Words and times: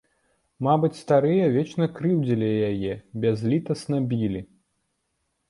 Мабыць, 0.67 0.97
старыя 1.01 1.49
вечна 1.57 1.89
крыўдзілі 1.99 2.49
яе, 2.71 2.93
бязлітасна 3.27 4.03
білі. 4.15 4.41